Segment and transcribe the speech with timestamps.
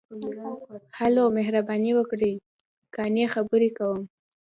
[0.49, 2.33] ـ هلو، مهرباني وکړئ،
[2.95, 3.99] قانع خبرې کوم.